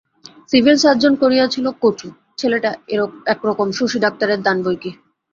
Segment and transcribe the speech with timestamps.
[0.51, 2.07] Civil surgeon করিয়াছিল কচু,
[2.37, 2.69] ছেলেটা
[3.33, 4.91] একরকম শশী ডাক্তারের দান বৈকি!